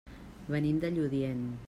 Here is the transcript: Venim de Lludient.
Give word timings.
Venim 0.55 0.79
de 0.85 0.91
Lludient. 0.97 1.45